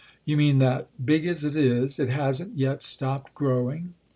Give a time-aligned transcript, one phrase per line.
[0.25, 3.93] "You mean that—big as it is—it hasn't yet stopped growing?"